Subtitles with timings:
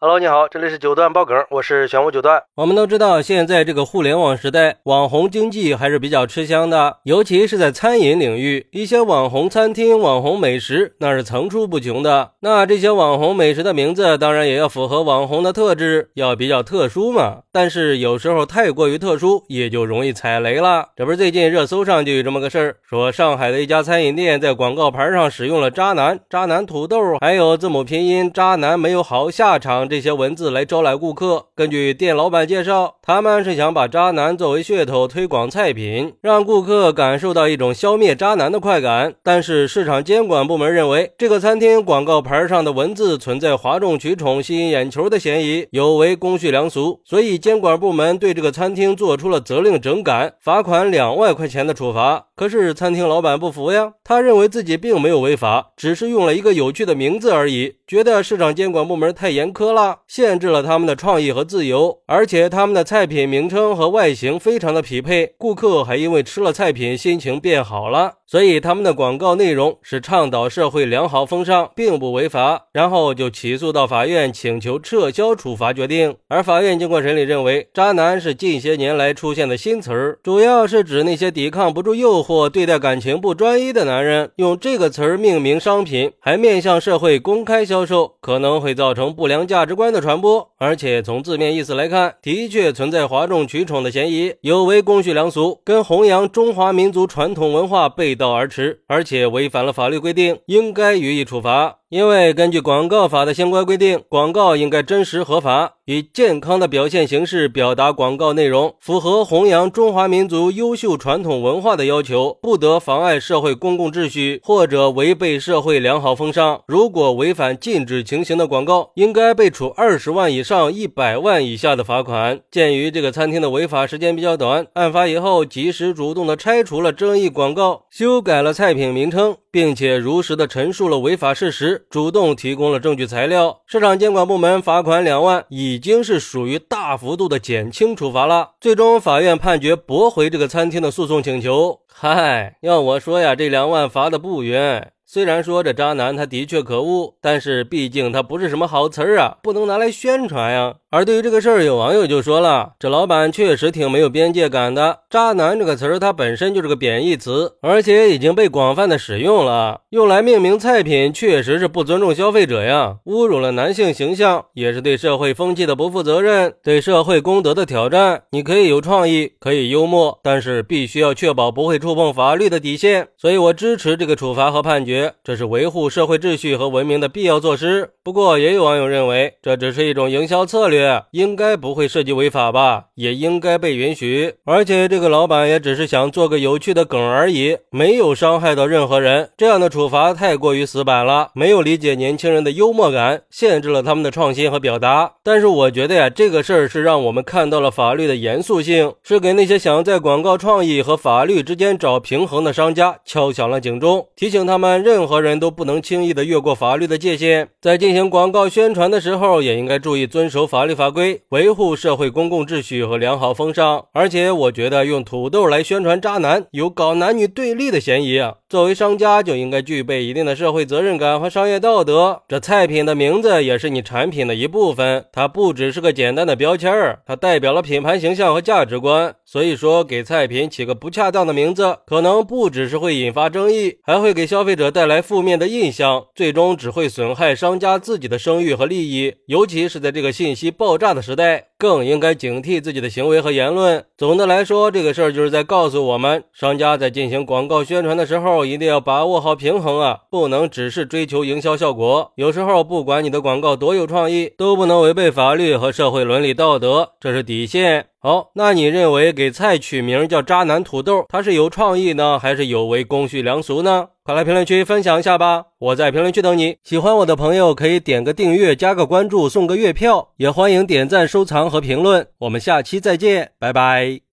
[0.00, 2.40] Hello，你好，这里是九段爆梗，我是玄武九段。
[2.54, 12.30] 我们都知道，现在这个互联网时代，网红经济还是比较吃香的，尤其是在餐饮领域，一些网红餐厅、网红美食那是层出不穷的。
[12.42, 17.38] 那这些网红美食的名字，当然也要符合网红的特质，要比较特殊嘛。
[17.50, 20.90] 但是有时候太过于特殊，也就容易踩雷了。
[20.94, 29.86] 这不是最近热搜上就有这么个事儿，说上海的一家餐饮店在广告牌上使用了“渣男”“渣男土豆”，还有字母拼音“渣男没有好下场”。
[29.88, 31.46] 这些文字来招揽顾客。
[31.54, 39.14] 根据店老板介绍，他们是想把渣男作为噱头推广菜品，让顾客感受到一种消灭渣男的快感。
[39.22, 52.26] 但是市场监管部门认为，这个餐厅广告牌上的文字存在哗众取宠、吸引眼球的嫌疑，有违公序良俗，所以监管部门对这个餐厅做出了责令整改、罚款两万块钱的处罚。
[52.36, 60.00] 可是餐厅老板不服呀，他认为自己并没有违法，只是用了一个有趣的名字而已，觉得市场监管部门太严苛了。
[60.06, 68.17] 限制了他们的创意和自由，而且他们的菜菜品名称和外形非常的匹配，顾客还因为吃了菜品心情变好了。
[68.30, 76.14] 所以他们的广告内容是倡导社会良好风尚，并不违法，然后就起诉到法院，请求撤销处罚决定。
[76.28, 84.30] 而法院经过审理认为，渣男是近些年来出现的新词儿，主要是指那些抵抗不住诱惑、对待感情不专一的男人。
[84.36, 90.46] 用这个词儿命名商品，还面向社会公开销售，可能会造成不良价值观的传播。
[90.58, 98.17] 而且从字面意思来看，的确存在哗众取宠的嫌疑，有违公序良俗，跟弘扬中华民族传统文化背。
[98.18, 101.78] 道而驰，而且违反了法律规定，应该予以处罚。
[101.90, 116.60] 因为根据广告法的相关规定，广告应该真实合法，以健康的表现形式表达广告内容，符合弘扬中华民族优秀传统文化的要求，不得妨碍社会公共秩序或者违背社会良好风尚。
[116.68, 122.40] 如果违反禁止情形的广告，应该被处二十万以上一百万以下的罚款。
[122.50, 131.86] 鉴于这个餐厅的违法时间比较短，案发以后及时主动的拆除了争议广告，修改了菜品名称，并且如实的陈述了违法事实。
[131.90, 138.50] 主动提供了证据材料，市场监管部门罚款两万，已经是属于大幅度的减轻处罚了。
[138.60, 141.80] 最终，法院判决驳回这个餐厅的诉讼请求。
[141.92, 144.92] 嗨，要我说呀，这两万罚的不冤。
[145.10, 150.74] 虽然说这渣男他的确可恶，但是毕竟他不是什么好词儿啊，不能拿来宣传呀。
[150.90, 155.00] 而对于这个事儿，有网友就说了，这老板确实挺没有边界感的。
[155.10, 168.22] 渣男这个词儿，它本身就是个贬义词，而且已经被广泛的使用了，用来命名菜品，确实是不尊重消费者呀，侮辱了男性形象，也是对社会风气的不负责任，对社会公德的挑战。
[168.30, 173.08] 你可以有创意，可以幽默，但是必须要确保不会触碰法律的底线。
[173.18, 175.12] 所以我支持这个处罚和判决。
[175.22, 177.90] 这是维护社会秩序和文明的必要措施。
[178.02, 180.77] 不过，也有网友认为，这只是一种营销策略，
[181.12, 182.86] 应该不会涉及违法吧？
[182.94, 184.34] 也应该被允许。
[184.44, 189.30] 而且，这个老板也只是想做个有趣的梗而已，没有伤害到任何人。
[189.36, 195.12] 这样的处罚太过于死板了，没有理解年轻人的幽默感，限制了他们的创新和表达。
[195.22, 204.82] 但是，我觉得呀，这个事儿是让我们看到了法律的严肃性，是给那些想在广告创意和法律之间找平衡的商家敲响了警钟，提醒他们。
[204.82, 213.86] 任何人都不能轻易的越过法律的界限，在进行广告宣传的时候，也应该注意遵守法律法规，维护社会公共秩序和良好风尚。
[213.92, 218.36] 而且，我觉得用土豆来宣传渣男，有搞男女对立的嫌疑啊！
[218.48, 222.22] 作为商家，就应该具备一定的社会责任感和商业道德。
[222.26, 229.14] 这菜品的名字也是你产品的一部分，它不只是个简单的标签儿，它代表了品牌形象和价值观。
[229.26, 239.16] 所以说，给菜品起个不恰当的名字，可能不只是会引发争议，还会给消费者带来负面的印象，最终只会损害商家自己的声誉和利益。
[239.26, 243.84] 尤其是在这个信息爆炸的时代，更应该警惕自己的行为和言论。
[243.98, 252.12] 总的来说，这个事儿就是在告诉我们，商家在进行广告宣传的时候一定要把握好平衡啊，不能只是追求营销效果。
[252.16, 257.86] 有时候，不管你的广告多有创意，都不能违背法律和社会伦理道德，这是底线。
[258.00, 263.88] 好，那你认为给菜取名叫“渣男土豆”，它是有创意呢，还是有违公序良俗呢？
[264.04, 265.46] 快来评论区分享一下吧！
[265.58, 266.56] 我在评论区等你。
[266.62, 272.06] 喜欢我的朋友可以点个订阅、加个关注、送个月票，也欢迎点赞、收藏和评论。
[272.20, 274.07] 我们下期再见，拜拜。